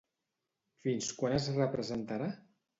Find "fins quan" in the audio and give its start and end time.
0.87-1.37